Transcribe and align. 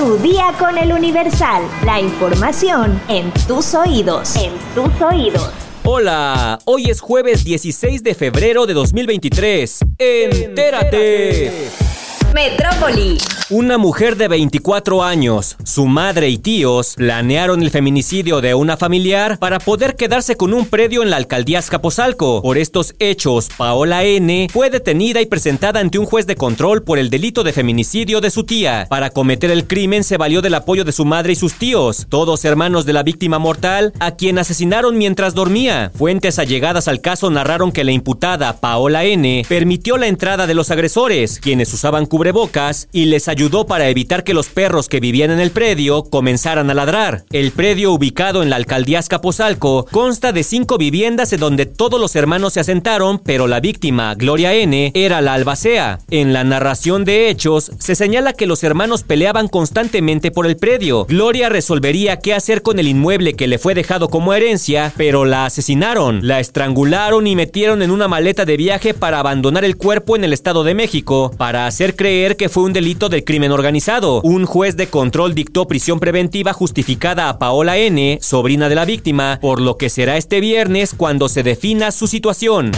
Tu 0.00 0.16
día 0.16 0.54
con 0.58 0.78
el 0.78 0.94
Universal. 0.94 1.62
La 1.84 2.00
información 2.00 2.98
en 3.06 3.30
tus 3.46 3.74
oídos. 3.74 4.34
En 4.34 4.54
tus 4.74 4.98
oídos. 5.02 5.50
Hola, 5.84 6.58
hoy 6.64 6.86
es 6.88 7.02
jueves 7.02 7.44
16 7.44 8.02
de 8.02 8.14
febrero 8.14 8.64
de 8.64 8.72
2023. 8.72 9.80
Entérate. 9.98 11.68
Metrópoli. 12.32 13.18
Una 13.52 13.78
mujer 13.78 14.16
de 14.16 14.28
24 14.28 15.02
años, 15.02 15.56
su 15.64 15.86
madre 15.86 16.28
y 16.28 16.38
tíos 16.38 16.94
planearon 16.94 17.64
el 17.64 17.72
feminicidio 17.72 18.40
de 18.40 18.54
una 18.54 18.76
familiar 18.76 19.40
para 19.40 19.58
poder 19.58 19.96
quedarse 19.96 20.36
con 20.36 20.54
un 20.54 20.66
predio 20.66 21.02
en 21.02 21.10
la 21.10 21.16
alcaldía 21.16 21.58
Azcapotzalco. 21.58 22.42
Por 22.42 22.58
estos 22.58 22.94
hechos, 23.00 23.48
Paola 23.56 24.04
N. 24.04 24.46
fue 24.52 24.70
detenida 24.70 25.20
y 25.20 25.26
presentada 25.26 25.80
ante 25.80 25.98
un 25.98 26.06
juez 26.06 26.28
de 26.28 26.36
control 26.36 26.84
por 26.84 27.00
el 27.00 27.10
delito 27.10 27.42
de 27.42 27.52
feminicidio 27.52 28.20
de 28.20 28.30
su 28.30 28.44
tía. 28.44 28.86
Para 28.88 29.10
cometer 29.10 29.50
el 29.50 29.66
crimen 29.66 30.04
se 30.04 30.16
valió 30.16 30.42
del 30.42 30.54
apoyo 30.54 30.84
de 30.84 30.92
su 30.92 31.04
madre 31.04 31.32
y 31.32 31.36
sus 31.36 31.54
tíos, 31.54 32.06
todos 32.08 32.44
hermanos 32.44 32.86
de 32.86 32.92
la 32.92 33.02
víctima 33.02 33.40
mortal, 33.40 33.92
a 33.98 34.12
quien 34.12 34.38
asesinaron 34.38 34.96
mientras 34.96 35.34
dormía. 35.34 35.90
Fuentes 35.96 36.38
allegadas 36.38 36.86
al 36.86 37.00
caso 37.00 37.30
narraron 37.30 37.72
que 37.72 37.82
la 37.82 37.90
imputada, 37.90 38.60
Paola 38.60 39.02
N., 39.06 39.44
permitió 39.48 39.96
la 39.96 40.06
entrada 40.06 40.46
de 40.46 40.54
los 40.54 40.70
agresores, 40.70 41.40
quienes 41.40 41.74
usaban 41.74 42.06
cubrebocas, 42.06 42.86
y 42.92 43.06
les 43.06 43.26
ayudó 43.26 43.39
ayudó 43.40 43.64
para 43.64 43.88
evitar 43.88 44.22
que 44.22 44.34
los 44.34 44.50
perros 44.50 44.86
que 44.86 45.00
vivían 45.00 45.30
en 45.30 45.40
el 45.40 45.50
predio 45.50 46.02
comenzaran 46.02 46.68
a 46.68 46.74
ladrar. 46.74 47.24
El 47.30 47.52
predio 47.52 47.90
ubicado 47.90 48.42
en 48.42 48.50
la 48.50 48.56
alcaldía 48.56 48.98
Azcapotzalco 48.98 49.86
consta 49.90 50.32
de 50.32 50.42
cinco 50.42 50.76
viviendas 50.76 51.32
en 51.32 51.40
donde 51.40 51.64
todos 51.64 51.98
los 51.98 52.14
hermanos 52.16 52.52
se 52.52 52.60
asentaron, 52.60 53.18
pero 53.18 53.46
la 53.46 53.60
víctima, 53.60 54.14
Gloria 54.14 54.52
N., 54.52 54.92
era 54.92 55.22
la 55.22 55.32
albacea. 55.32 56.00
En 56.10 56.34
la 56.34 56.44
narración 56.44 57.06
de 57.06 57.30
hechos 57.30 57.72
se 57.78 57.94
señala 57.94 58.34
que 58.34 58.46
los 58.46 58.62
hermanos 58.62 59.04
peleaban 59.04 59.48
constantemente 59.48 60.30
por 60.30 60.46
el 60.46 60.58
predio. 60.58 61.06
Gloria 61.06 61.48
resolvería 61.48 62.18
qué 62.18 62.34
hacer 62.34 62.60
con 62.60 62.78
el 62.78 62.88
inmueble 62.88 63.36
que 63.36 63.48
le 63.48 63.58
fue 63.58 63.74
dejado 63.74 64.10
como 64.10 64.34
herencia, 64.34 64.92
pero 64.98 65.24
la 65.24 65.46
asesinaron, 65.46 66.28
la 66.28 66.40
estrangularon 66.40 67.26
y 67.26 67.36
metieron 67.36 67.80
en 67.80 67.90
una 67.90 68.06
maleta 68.06 68.44
de 68.44 68.58
viaje 68.58 68.92
para 68.92 69.18
abandonar 69.18 69.64
el 69.64 69.78
cuerpo 69.78 70.14
en 70.14 70.24
el 70.24 70.34
Estado 70.34 70.62
de 70.62 70.74
México, 70.74 71.30
para 71.38 71.66
hacer 71.66 71.96
creer 71.96 72.36
que 72.36 72.50
fue 72.50 72.64
un 72.64 72.74
delito 72.74 73.08
del 73.08 73.24
crimen 73.30 73.52
organizado. 73.52 74.20
Un 74.22 74.44
juez 74.44 74.76
de 74.76 74.88
control 74.88 75.36
dictó 75.36 75.68
prisión 75.68 76.00
preventiva 76.00 76.52
justificada 76.52 77.28
a 77.28 77.38
Paola 77.38 77.78
N., 77.78 78.18
sobrina 78.20 78.68
de 78.68 78.74
la 78.74 78.84
víctima, 78.84 79.38
por 79.40 79.60
lo 79.60 79.76
que 79.76 79.88
será 79.88 80.16
este 80.16 80.40
viernes 80.40 80.94
cuando 80.96 81.28
se 81.28 81.44
defina 81.44 81.92
su 81.92 82.08
situación. 82.08 82.72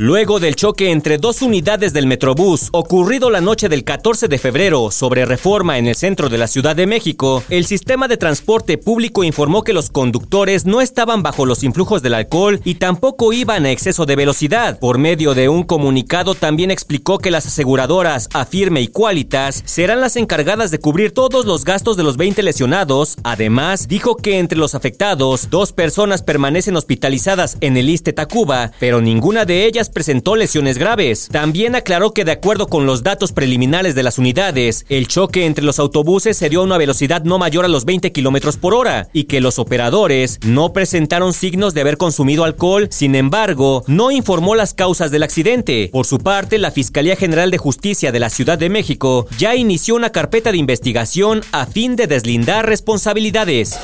Luego 0.00 0.38
del 0.38 0.54
choque 0.54 0.92
entre 0.92 1.18
dos 1.18 1.42
unidades 1.42 1.92
del 1.92 2.06
Metrobús 2.06 2.68
ocurrido 2.70 3.30
la 3.30 3.40
noche 3.40 3.68
del 3.68 3.82
14 3.82 4.28
de 4.28 4.38
febrero 4.38 4.92
sobre 4.92 5.26
reforma 5.26 5.76
en 5.76 5.88
el 5.88 5.96
centro 5.96 6.28
de 6.28 6.38
la 6.38 6.46
Ciudad 6.46 6.76
de 6.76 6.86
México, 6.86 7.42
el 7.48 7.66
sistema 7.66 8.06
de 8.06 8.16
transporte 8.16 8.78
público 8.78 9.24
informó 9.24 9.64
que 9.64 9.72
los 9.72 9.90
conductores 9.90 10.66
no 10.66 10.80
estaban 10.80 11.24
bajo 11.24 11.46
los 11.46 11.64
influjos 11.64 12.00
del 12.00 12.14
alcohol 12.14 12.60
y 12.62 12.76
tampoco 12.76 13.32
iban 13.32 13.66
a 13.66 13.72
exceso 13.72 14.06
de 14.06 14.14
velocidad. 14.14 14.78
Por 14.78 14.98
medio 14.98 15.34
de 15.34 15.48
un 15.48 15.64
comunicado 15.64 16.36
también 16.36 16.70
explicó 16.70 17.18
que 17.18 17.32
las 17.32 17.46
aseguradoras 17.46 18.28
Afirme 18.34 18.80
y 18.80 18.86
Qualitas 18.86 19.64
serán 19.66 20.00
las 20.00 20.14
encargadas 20.14 20.70
de 20.70 20.78
cubrir 20.78 21.10
todos 21.10 21.44
los 21.44 21.64
gastos 21.64 21.96
de 21.96 22.04
los 22.04 22.16
20 22.16 22.44
lesionados. 22.44 23.16
Además, 23.24 23.88
dijo 23.88 24.14
que 24.14 24.38
entre 24.38 24.60
los 24.60 24.76
afectados, 24.76 25.50
dos 25.50 25.72
personas 25.72 26.22
permanecen 26.22 26.76
hospitalizadas 26.76 27.56
en 27.60 27.76
el 27.76 27.90
Iste 27.90 28.12
Tacuba, 28.12 28.70
pero 28.78 29.00
ninguna 29.00 29.44
de 29.44 29.64
ellas 29.64 29.87
presentó 29.88 30.36
lesiones 30.36 30.78
graves. 30.78 31.28
También 31.30 31.74
aclaró 31.74 32.12
que 32.12 32.24
de 32.24 32.32
acuerdo 32.32 32.68
con 32.68 32.86
los 32.86 33.02
datos 33.02 33.32
preliminares 33.32 33.94
de 33.94 34.02
las 34.02 34.18
unidades, 34.18 34.84
el 34.88 35.08
choque 35.08 35.46
entre 35.46 35.64
los 35.64 35.78
autobuses 35.78 36.36
se 36.36 36.48
dio 36.48 36.60
a 36.60 36.64
una 36.64 36.78
velocidad 36.78 37.24
no 37.24 37.38
mayor 37.38 37.64
a 37.64 37.68
los 37.68 37.84
20 37.84 38.12
kilómetros 38.12 38.56
por 38.56 38.74
hora 38.74 39.08
y 39.12 39.24
que 39.24 39.40
los 39.40 39.58
operadores 39.58 40.38
no 40.44 40.72
presentaron 40.72 41.32
signos 41.32 41.74
de 41.74 41.80
haber 41.80 41.96
consumido 41.96 42.44
alcohol, 42.44 42.88
sin 42.90 43.14
embargo, 43.14 43.84
no 43.86 44.10
informó 44.10 44.54
las 44.54 44.74
causas 44.74 45.10
del 45.10 45.22
accidente. 45.22 45.90
Por 45.92 46.06
su 46.06 46.18
parte, 46.18 46.58
la 46.58 46.70
Fiscalía 46.70 47.16
General 47.16 47.50
de 47.50 47.58
Justicia 47.58 48.12
de 48.12 48.20
la 48.20 48.30
Ciudad 48.30 48.58
de 48.58 48.70
México 48.70 49.26
ya 49.38 49.54
inició 49.54 49.94
una 49.94 50.10
carpeta 50.10 50.52
de 50.52 50.58
investigación 50.58 51.42
a 51.52 51.66
fin 51.66 51.96
de 51.96 52.06
deslindar 52.06 52.66
responsabilidades. 52.66 53.78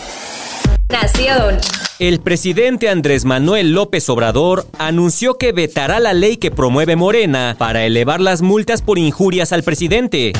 Nación. 0.91 1.59
El 1.99 2.21
presidente 2.21 2.91
Andrés 2.91 3.25
Manuel 3.25 3.73
López 3.73 4.09
Obrador 4.11 4.67
anunció 4.79 5.39
que 5.39 5.53
vetará 5.53 5.99
la 5.99 6.13
ley 6.13 6.37
que 6.37 6.51
promueve 6.51 6.95
Morena 6.95 7.57
para 7.59 7.87
elevar 7.87 8.21
las 8.21 8.43
multas 8.43 8.83
por 8.83 8.99
injurias 8.99 9.53
al 9.53 9.63
presidente. 9.63 10.35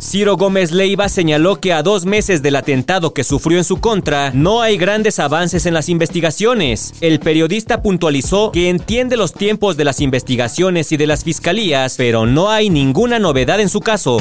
Ciro 0.00 0.36
Gómez 0.36 0.70
Leiva 0.70 1.08
señaló 1.08 1.60
que 1.60 1.72
a 1.72 1.82
dos 1.82 2.04
meses 2.06 2.42
del 2.42 2.56
atentado 2.56 3.12
que 3.12 3.24
sufrió 3.24 3.58
en 3.58 3.64
su 3.64 3.80
contra, 3.80 4.30
no 4.32 4.60
hay 4.60 4.76
grandes 4.76 5.18
avances 5.18 5.66
en 5.66 5.74
las 5.74 5.88
investigaciones. 5.88 6.94
El 7.00 7.18
periodista 7.18 7.82
puntualizó 7.82 8.52
que 8.52 8.68
entiende 8.68 9.16
los 9.16 9.32
tiempos 9.32 9.76
de 9.76 9.84
las 9.84 10.00
investigaciones 10.00 10.92
y 10.92 10.96
de 10.96 11.06
las 11.06 11.24
fiscalías, 11.24 11.94
pero 11.96 12.26
no 12.26 12.50
hay 12.50 12.70
ninguna 12.70 13.18
novedad 13.18 13.60
en 13.60 13.68
su 13.68 13.80
caso. 13.80 14.20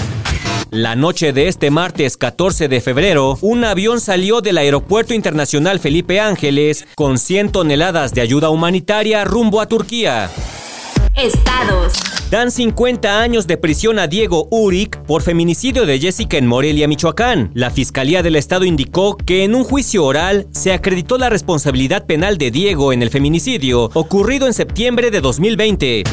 La 0.72 0.96
noche 0.96 1.34
de 1.34 1.50
este 1.50 1.70
martes 1.70 2.16
14 2.16 2.70
de 2.70 2.80
febrero, 2.80 3.38
un 3.42 3.66
avión 3.66 4.00
salió 4.00 4.40
del 4.40 4.58
Aeropuerto 4.58 5.14
Internacional 5.14 5.82
Felipe 5.82 6.22
Ángeles 6.22 6.88
con 6.96 7.18
100 7.18 7.52
toneladas 7.52 8.14
de 8.14 8.22
ayuda 8.22 8.50
humanitaria 8.50 9.26
rumbo 9.26 9.60
a 9.60 9.68
Turquía. 9.68 10.32
Estados. 11.14 11.92
Dan 12.30 12.52
50 12.52 13.20
años 13.20 13.48
de 13.48 13.58
prisión 13.58 14.00
a 14.00 14.08
Diego 14.08 14.48
Uric 14.50 14.98
por 15.04 15.24
feminicidio 15.24 15.86
de 15.86 16.00
Jessica 16.00 16.38
en 16.38 16.48
Morelia, 16.48 16.88
Michoacán. 16.88 17.52
La 17.54 17.70
Fiscalía 17.70 18.24
del 18.24 18.38
Estado 18.38 18.64
indicó 18.64 19.18
que 19.18 19.44
en 19.44 19.56
un 19.56 19.66
juicio 19.66 20.06
oral 20.06 20.48
se 20.52 20.72
acreditó 20.72 21.18
la 21.18 21.30
responsabilidad 21.30 22.06
penal 22.06 22.38
de 22.38 22.50
Diego 22.50 22.94
en 22.94 23.02
el 23.02 23.10
feminicidio 23.10 23.92
ocurrido 23.94 24.48
en 24.48 24.54
septiembre 24.54 25.12
de 25.12 25.20
2020. 25.20 26.04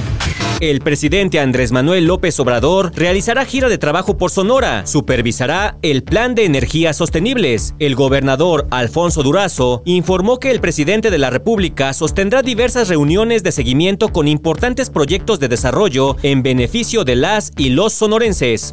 El 0.60 0.80
presidente 0.80 1.38
Andrés 1.38 1.70
Manuel 1.70 2.06
López 2.06 2.40
Obrador 2.40 2.90
realizará 2.96 3.44
gira 3.44 3.68
de 3.68 3.78
trabajo 3.78 4.18
por 4.18 4.32
Sonora, 4.32 4.86
supervisará 4.86 5.78
el 5.82 6.02
plan 6.02 6.34
de 6.34 6.46
energías 6.46 6.96
sostenibles. 6.96 7.76
El 7.78 7.94
gobernador 7.94 8.66
Alfonso 8.72 9.22
Durazo 9.22 9.82
informó 9.84 10.40
que 10.40 10.50
el 10.50 10.60
presidente 10.60 11.12
de 11.12 11.18
la 11.18 11.30
República 11.30 11.92
sostendrá 11.92 12.42
diversas 12.42 12.88
reuniones 12.88 13.44
de 13.44 13.52
seguimiento 13.52 14.08
con 14.08 14.26
importantes 14.26 14.90
proyectos 14.90 15.38
de 15.38 15.46
desarrollo 15.46 16.16
en 16.24 16.42
beneficio 16.42 17.04
de 17.04 17.14
las 17.14 17.52
y 17.56 17.70
los 17.70 17.92
sonorenses 17.92 18.72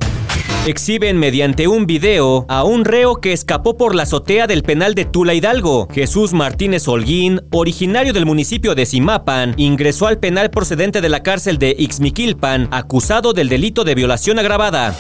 exhiben 0.66 1.18
mediante 1.18 1.68
un 1.68 1.86
video 1.86 2.46
a 2.50 2.64
un 2.64 2.86
reo 2.86 3.16
que 3.16 3.34
escapó 3.34 3.78
por 3.78 3.94
la 3.94 4.04
azotea 4.04 4.48
del 4.48 4.64
penal 4.64 4.96
de 4.96 5.06
Tula 5.06 5.34
Hidalgo. 5.34 5.88
Jesús 5.94 6.34
Martínez 6.34 6.88
Holguín, 6.88 7.42
originario 7.52 8.14
del 8.14 8.26
municipio 8.26 8.76
de 8.76 8.86
Simapan, 8.86 9.54
ingresó 9.58 10.08
al 10.08 10.20
penal 10.20 10.50
procedente 10.50 11.02
de 11.02 11.10
la 11.10 11.24
cárcel 11.24 11.58
de 11.58 11.76
Ixmiquilpan, 11.78 12.70
acusado 12.72 13.34
del 13.34 13.50
delito 13.50 13.84
de 13.84 13.96
violación 13.96 14.40
agravada. 14.40 14.96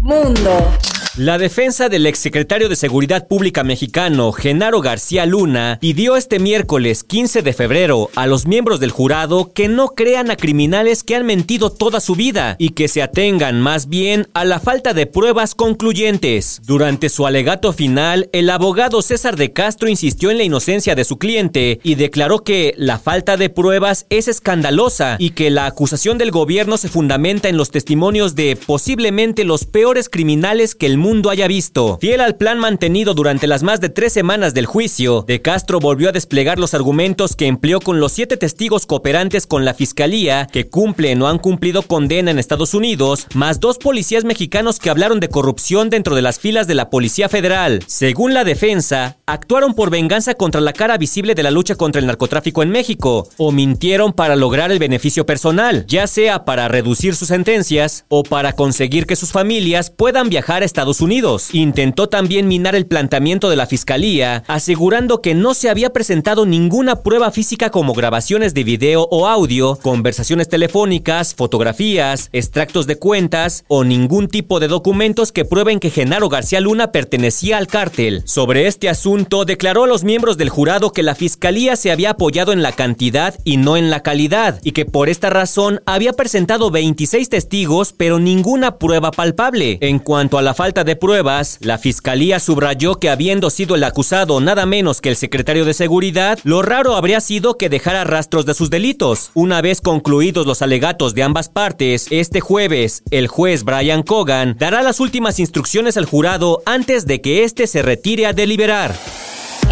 Mundo. 0.00 0.78
La 1.18 1.36
defensa 1.36 1.88
del 1.88 2.06
exsecretario 2.06 2.68
de 2.68 2.76
Seguridad 2.76 3.26
Pública 3.26 3.64
mexicano, 3.64 4.30
Genaro 4.30 4.80
García 4.80 5.26
Luna, 5.26 5.78
pidió 5.80 6.14
este 6.14 6.38
miércoles 6.38 7.02
15 7.02 7.42
de 7.42 7.52
febrero 7.52 8.08
a 8.14 8.28
los 8.28 8.46
miembros 8.46 8.78
del 8.78 8.92
jurado 8.92 9.50
que 9.52 9.66
no 9.66 9.96
crean 9.96 10.30
a 10.30 10.36
criminales 10.36 11.02
que 11.02 11.16
han 11.16 11.26
mentido 11.26 11.70
toda 11.70 11.98
su 11.98 12.14
vida 12.14 12.54
y 12.60 12.68
que 12.68 12.86
se 12.86 13.02
atengan 13.02 13.60
más 13.60 13.88
bien 13.88 14.28
a 14.32 14.44
la 14.44 14.60
falta 14.60 14.94
de 14.94 15.06
pruebas 15.06 15.56
concluyentes. 15.56 16.60
Durante 16.64 17.08
su 17.08 17.26
alegato 17.26 17.72
final, 17.72 18.28
el 18.32 18.48
abogado 18.48 19.02
César 19.02 19.34
de 19.34 19.52
Castro 19.52 19.88
insistió 19.88 20.30
en 20.30 20.38
la 20.38 20.44
inocencia 20.44 20.94
de 20.94 21.02
su 21.02 21.18
cliente 21.18 21.80
y 21.82 21.96
declaró 21.96 22.44
que 22.44 22.74
la 22.76 23.00
falta 23.00 23.36
de 23.36 23.50
pruebas 23.50 24.06
es 24.08 24.28
escandalosa 24.28 25.16
y 25.18 25.30
que 25.30 25.50
la 25.50 25.66
acusación 25.66 26.16
del 26.16 26.30
gobierno 26.30 26.76
se 26.76 26.88
fundamenta 26.88 27.48
en 27.48 27.56
los 27.56 27.72
testimonios 27.72 28.36
de 28.36 28.54
posiblemente 28.54 29.42
los 29.42 29.64
peores 29.64 30.08
criminales 30.08 30.76
que 30.76 30.86
el 30.86 30.96
mundo 30.96 31.07
mundo 31.08 31.30
haya 31.30 31.48
visto. 31.48 31.96
Fiel 32.02 32.20
al 32.20 32.36
plan 32.36 32.58
mantenido 32.58 33.14
durante 33.14 33.46
las 33.46 33.62
más 33.62 33.80
de 33.80 33.88
tres 33.88 34.12
semanas 34.12 34.52
del 34.52 34.66
juicio, 34.66 35.24
De 35.26 35.40
Castro 35.40 35.80
volvió 35.80 36.10
a 36.10 36.12
desplegar 36.12 36.58
los 36.58 36.74
argumentos 36.74 37.34
que 37.34 37.46
empleó 37.46 37.80
con 37.80 37.98
los 37.98 38.12
siete 38.12 38.36
testigos 38.36 38.84
cooperantes 38.84 39.46
con 39.46 39.64
la 39.64 39.72
fiscalía 39.72 40.46
que 40.52 40.68
cumplen 40.68 41.22
o 41.22 41.28
han 41.28 41.38
cumplido 41.38 41.80
condena 41.80 42.30
en 42.30 42.38
Estados 42.38 42.74
Unidos, 42.74 43.26
más 43.32 43.58
dos 43.58 43.78
policías 43.78 44.24
mexicanos 44.24 44.78
que 44.78 44.90
hablaron 44.90 45.18
de 45.18 45.30
corrupción 45.30 45.88
dentro 45.88 46.14
de 46.14 46.20
las 46.20 46.38
filas 46.40 46.66
de 46.66 46.74
la 46.74 46.90
Policía 46.90 47.30
Federal. 47.30 47.82
Según 47.86 48.34
la 48.34 48.44
defensa, 48.44 49.16
actuaron 49.24 49.72
por 49.72 49.88
venganza 49.88 50.34
contra 50.34 50.60
la 50.60 50.74
cara 50.74 50.98
visible 50.98 51.34
de 51.34 51.42
la 51.42 51.50
lucha 51.50 51.74
contra 51.74 52.00
el 52.00 52.06
narcotráfico 52.06 52.62
en 52.62 52.68
México, 52.68 53.30
o 53.38 53.50
mintieron 53.50 54.12
para 54.12 54.36
lograr 54.36 54.70
el 54.70 54.78
beneficio 54.78 55.24
personal, 55.24 55.86
ya 55.88 56.06
sea 56.06 56.44
para 56.44 56.68
reducir 56.68 57.16
sus 57.16 57.28
sentencias 57.28 58.04
o 58.08 58.24
para 58.24 58.52
conseguir 58.52 59.06
que 59.06 59.16
sus 59.16 59.32
familias 59.32 59.88
puedan 59.88 60.28
viajar 60.28 60.60
a 60.60 60.66
Estados 60.66 60.97
Unidos. 61.00 61.48
Intentó 61.52 62.08
también 62.08 62.48
minar 62.48 62.74
el 62.74 62.86
planteamiento 62.86 63.50
de 63.50 63.56
la 63.56 63.66
fiscalía, 63.66 64.44
asegurando 64.46 65.20
que 65.20 65.34
no 65.34 65.54
se 65.54 65.70
había 65.70 65.92
presentado 65.92 66.46
ninguna 66.46 67.02
prueba 67.02 67.30
física 67.30 67.70
como 67.70 67.94
grabaciones 67.94 68.54
de 68.54 68.64
video 68.64 69.08
o 69.10 69.26
audio, 69.26 69.78
conversaciones 69.82 70.48
telefónicas, 70.48 71.34
fotografías, 71.34 72.28
extractos 72.32 72.86
de 72.86 72.98
cuentas 72.98 73.64
o 73.68 73.84
ningún 73.84 74.28
tipo 74.28 74.60
de 74.60 74.68
documentos 74.68 75.32
que 75.32 75.44
prueben 75.44 75.80
que 75.80 75.90
Genaro 75.90 76.28
García 76.28 76.60
Luna 76.60 76.92
pertenecía 76.92 77.58
al 77.58 77.66
cártel. 77.66 78.22
Sobre 78.24 78.66
este 78.66 78.88
asunto, 78.88 79.44
declaró 79.44 79.84
a 79.84 79.88
los 79.88 80.04
miembros 80.04 80.36
del 80.36 80.48
jurado 80.48 80.92
que 80.92 81.02
la 81.02 81.14
fiscalía 81.14 81.76
se 81.76 81.90
había 81.90 82.10
apoyado 82.10 82.52
en 82.52 82.62
la 82.62 82.72
cantidad 82.72 83.34
y 83.44 83.56
no 83.56 83.76
en 83.76 83.90
la 83.90 84.00
calidad, 84.00 84.60
y 84.62 84.72
que 84.72 84.84
por 84.84 85.08
esta 85.08 85.30
razón 85.30 85.80
había 85.86 86.12
presentado 86.12 86.70
26 86.70 87.28
testigos, 87.28 87.92
pero 87.96 88.18
ninguna 88.18 88.78
prueba 88.78 89.10
palpable. 89.10 89.78
En 89.80 89.98
cuanto 89.98 90.38
a 90.38 90.42
la 90.42 90.54
falta 90.54 90.77
de 90.84 90.96
pruebas, 90.96 91.58
la 91.60 91.78
fiscalía 91.78 92.40
subrayó 92.40 92.96
que 92.96 93.10
habiendo 93.10 93.50
sido 93.50 93.74
el 93.74 93.84
acusado 93.84 94.40
nada 94.40 94.66
menos 94.66 95.00
que 95.00 95.08
el 95.08 95.16
secretario 95.16 95.64
de 95.64 95.74
seguridad, 95.74 96.38
lo 96.44 96.62
raro 96.62 96.96
habría 96.96 97.20
sido 97.20 97.56
que 97.56 97.68
dejara 97.68 98.04
rastros 98.04 98.46
de 98.46 98.54
sus 98.54 98.70
delitos. 98.70 99.30
Una 99.34 99.60
vez 99.60 99.80
concluidos 99.80 100.46
los 100.46 100.62
alegatos 100.62 101.14
de 101.14 101.22
ambas 101.22 101.48
partes, 101.48 102.06
este 102.10 102.40
jueves, 102.40 103.02
el 103.10 103.28
juez 103.28 103.64
Brian 103.64 104.02
Cogan 104.02 104.56
dará 104.58 104.82
las 104.82 105.00
últimas 105.00 105.38
instrucciones 105.38 105.96
al 105.96 106.06
jurado 106.06 106.62
antes 106.66 107.06
de 107.06 107.20
que 107.20 107.44
éste 107.44 107.66
se 107.66 107.82
retire 107.82 108.26
a 108.26 108.32
deliberar. 108.32 108.94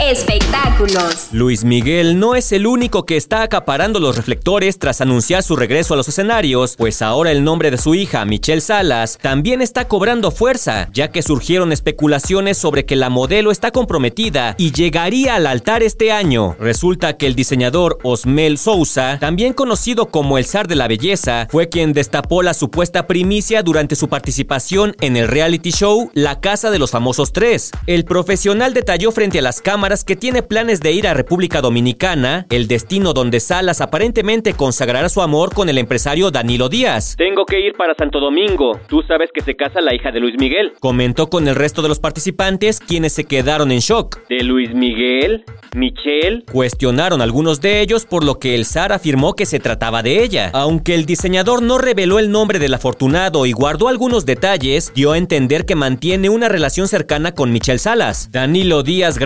Espectáculos. 0.01 1.29
Luis 1.33 1.65
Miguel 1.65 2.19
no 2.19 2.35
es 2.35 2.53
el 2.53 2.67
único 2.67 3.07
que 3.07 3.17
está 3.17 3.41
acaparando 3.43 3.99
los 3.99 4.15
reflectores 4.15 4.79
tras 4.79 5.01
anunciar 5.01 5.43
su 5.43 5.57
regreso 5.57 5.95
a 5.95 5.97
los 5.97 6.07
escenarios, 6.07 6.77
pues 6.77 7.01
ahora 7.01 7.33
el 7.33 7.43
nombre 7.43 7.71
de 7.71 7.79
su 7.79 7.95
hija, 7.95 8.27
Michelle 8.27 8.61
Salas, 8.61 9.19
también 9.23 9.63
está 9.63 9.89
cobrando 9.89 10.31
fuerza, 10.31 10.91
ya 10.93 11.11
que 11.11 11.23
surgieron 11.23 11.73
especulaciones 11.73 12.59
sobre 12.59 12.85
que 12.85 12.95
la 12.95 13.09
modelo 13.09 13.51
está 13.51 13.71
comprometida 13.71 14.55
y 14.59 14.73
llegaría 14.73 15.35
al 15.37 15.47
altar 15.47 15.83
este 15.83 16.13
año. 16.13 16.57
Resulta 16.61 17.17
que 17.17 17.27
el 17.27 17.35
diseñador 17.35 17.99
Osmel 18.03 18.59
Sousa, 18.59 19.17
también 19.19 19.55
conocido 19.55 20.11
como 20.11 20.37
el 20.37 20.45
zar 20.45 20.69
de 20.69 20.77
la 20.77 20.89
belleza, 20.89 21.49
fue 21.51 21.71
quien 21.71 21.95
destapó 21.95 22.43
la 22.43 22.53
supuesta 22.53 23.07
primicia 23.07 23.63
durante 23.63 23.97
su 23.97 24.09
participación 24.09 24.95
en 25.01 25.17
el 25.17 25.27
reality 25.27 25.71
show 25.71 26.11
La 26.13 26.41
Casa 26.41 26.71
de 26.71 26.79
los 26.79 26.91
Famosos 26.91 27.33
3. 27.33 27.71
El 27.87 28.05
profesional 28.05 28.75
detalló 28.75 29.11
frente 29.11 29.39
a 29.39 29.43
las 29.43 29.63
cámaras 29.63 29.86
que 29.87 30.17
tiene 30.17 30.43
planes 30.43 30.81
de 30.81 30.91
ir 30.91 31.07
a 31.07 31.15
República 31.15 31.61
Dominicana, 31.61 32.45
el 32.51 32.67
destino 32.67 33.13
donde 33.13 33.39
Salas 33.39 33.81
aparentemente 33.81 34.53
consagrará 34.53 35.09
su 35.09 35.23
amor 35.23 35.55
con 35.55 35.69
el 35.69 35.79
empresario 35.79 36.33
Danilo 36.33 36.69
Díaz. 36.69 37.15
Tengo 37.17 37.47
que 37.47 37.61
ir 37.61 37.75
para 37.75 37.95
Santo 37.95 38.19
Domingo. 38.19 38.81
Tú 38.89 39.03
sabes 39.03 39.31
que 39.33 39.43
se 39.43 39.55
casa 39.55 39.81
la 39.81 39.95
hija 39.95 40.11
de 40.11 40.19
Luis 40.19 40.35
Miguel. 40.41 40.73
Comentó 40.81 41.29
con 41.29 41.47
el 41.47 41.55
resto 41.55 41.83
de 41.83 41.89
los 41.89 42.01
participantes, 42.01 42.81
quienes 42.81 43.13
se 43.13 43.25
quedaron 43.25 43.71
en 43.71 43.79
shock. 43.79 44.27
¿De 44.29 44.43
Luis 44.43 44.75
Miguel? 44.75 45.45
¿Michelle? 45.77 46.43
Cuestionaron 46.51 47.21
algunos 47.21 47.61
de 47.61 47.81
ellos 47.81 48.07
por 48.07 48.25
lo 48.25 48.41
que 48.41 48.57
el 48.57 48.65
zar 48.65 48.93
afirmó 48.93 49.35
que 49.35 49.47
se 49.47 49.61
trataba 49.61 50.03
de 50.03 50.25
ella. 50.25 50.51
Aunque 50.53 50.97
el 50.97 51.07
diseñador 51.07 51.63
no 51.63 51.79
reveló 51.79 52.19
el 52.19 52.33
nombre 52.33 52.59
del 52.59 52.75
afortunado 52.75 53.47
y 53.47 53.53
guardó 53.53 53.87
algunos 53.87 54.27
detalles, 54.27 54.91
dio 54.95 55.13
a 55.13 55.19
entender 55.19 55.65
que 55.65 55.77
mantiene 55.77 56.29
una 56.29 56.49
relación 56.49 56.89
cercana 56.89 57.35
con 57.35 57.53
Michelle 57.53 57.79
Salas. 57.79 58.31
Danilo 58.33 58.83
Díaz 58.83 59.19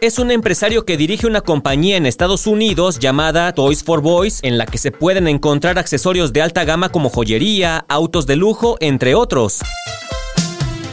Es 0.00 0.18
un 0.18 0.30
empresario 0.30 0.84
que 0.84 0.96
dirige 0.96 1.26
una 1.26 1.40
compañía 1.40 1.96
en 1.96 2.06
Estados 2.06 2.46
Unidos 2.46 3.00
llamada 3.00 3.52
Toys 3.52 3.82
for 3.82 4.00
Boys, 4.00 4.38
en 4.42 4.56
la 4.56 4.66
que 4.66 4.78
se 4.78 4.92
pueden 4.92 5.26
encontrar 5.26 5.78
accesorios 5.78 6.32
de 6.32 6.40
alta 6.40 6.64
gama 6.64 6.90
como 6.90 7.10
joyería, 7.10 7.84
autos 7.88 8.26
de 8.26 8.36
lujo, 8.36 8.76
entre 8.80 9.14
otros. 9.14 9.58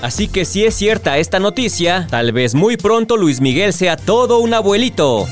Así 0.02 0.28
que 0.28 0.44
si 0.44 0.66
es 0.66 0.74
cierta 0.76 1.20
esta 1.20 1.40
noticia, 1.40 2.08
tal 2.10 2.32
vez 2.32 2.56
muy 2.56 2.78
pronto 2.78 3.16
Luis 3.16 3.42
Miguel 3.42 3.74
sea 3.74 3.96
todo 3.96 4.40
un 4.40 4.54
abuelito. 4.54 5.28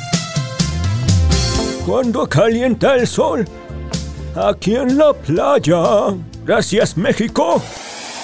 Cuando 1.86 2.28
calienta 2.28 2.96
el 2.96 3.08
sol, 3.08 3.48
aquí 4.36 4.76
en 4.76 4.98
la 4.98 5.14
playa. 5.14 6.16
Gracias 6.46 6.96
México. 6.96 7.62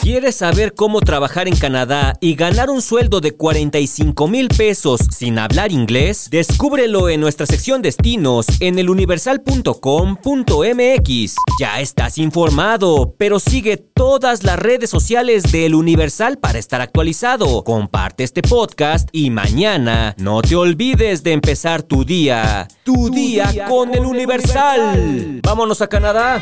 ¿Quieres 0.03 0.35
saber 0.35 0.73
cómo 0.73 0.99
trabajar 0.99 1.47
en 1.47 1.55
Canadá 1.55 2.17
y 2.19 2.35
ganar 2.35 2.69
un 2.69 2.81
sueldo 2.81 3.21
de 3.21 3.31
45 3.31 4.27
mil 4.27 4.49
pesos 4.49 4.99
sin 5.15 5.39
hablar 5.39 5.71
inglés? 5.71 6.27
Descúbrelo 6.29 7.07
en 7.07 7.21
nuestra 7.21 7.45
sección 7.45 7.81
destinos 7.81 8.47
en 8.59 8.77
eluniversal.com.mx. 8.79 11.35
Ya 11.57 11.79
estás 11.79 12.17
informado, 12.17 13.15
pero 13.17 13.39
sigue 13.39 13.77
todas 13.77 14.43
las 14.43 14.59
redes 14.59 14.89
sociales 14.89 15.43
de 15.53 15.67
El 15.67 15.73
Universal 15.73 16.37
para 16.37 16.59
estar 16.59 16.81
actualizado. 16.81 17.63
Comparte 17.63 18.25
este 18.25 18.41
podcast 18.41 19.07
y 19.13 19.29
mañana 19.29 20.15
no 20.17 20.41
te 20.41 20.57
olvides 20.57 21.23
de 21.23 21.31
empezar 21.31 21.81
tu 21.81 22.03
día. 22.03 22.67
Tu, 22.83 23.09
día, 23.09 23.67
con, 23.69 23.93
El 23.93 24.03
Universal. 24.03 25.39
Vámonos 25.41 25.81
a 25.81 25.87
Canadá. 25.87 26.41